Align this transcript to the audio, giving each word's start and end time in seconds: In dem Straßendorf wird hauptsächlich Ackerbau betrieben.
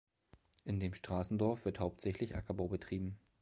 In 0.65 0.79
dem 0.79 0.95
Straßendorf 0.95 1.63
wird 1.63 1.79
hauptsächlich 1.79 2.35
Ackerbau 2.35 2.67
betrieben. 2.67 3.19